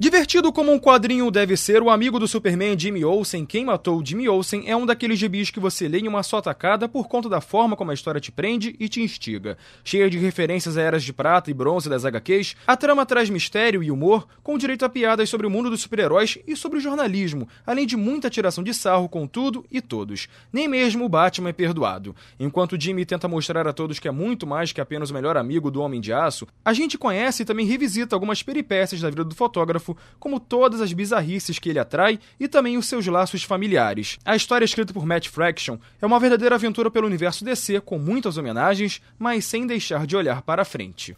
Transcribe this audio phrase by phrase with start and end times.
[0.00, 4.28] Divertido como um quadrinho deve ser, o amigo do Superman Jimmy Olsen, Quem Matou Jimmy
[4.28, 7.40] Olsen, é um daqueles gibis que você lê em uma só tacada por conta da
[7.40, 9.56] forma como a história te prende e te instiga.
[9.84, 13.82] Cheia de referências a eras de prata e bronze das HQs, a trama traz mistério
[13.82, 17.46] e humor, com direito a piadas sobre o mundo dos super-heróis e sobre o jornalismo,
[17.64, 20.26] além de muita tiração de sarro com tudo e todos.
[20.52, 22.16] Nem mesmo o Batman é perdoado.
[22.40, 25.70] Enquanto Jimmy tenta mostrar a todos que é muito mais que apenas o melhor amigo
[25.70, 29.34] do Homem de Aço, a gente conhece e também revisita algumas peripécias da vida do
[29.34, 34.18] fotógrafo como todas as bizarrices que ele atrai e também os seus laços familiares.
[34.24, 38.36] A história escrita por Matt Fraction é uma verdadeira aventura pelo universo DC, com muitas
[38.36, 41.16] homenagens, mas sem deixar de olhar para frente.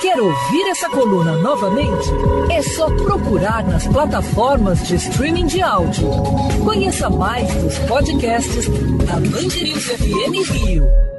[0.00, 2.10] Quer ouvir essa coluna novamente?
[2.50, 6.10] É só procurar nas plataformas de streaming de áudio.
[6.62, 8.68] Conheça mais dos podcasts
[9.06, 11.13] da Band FM Rio.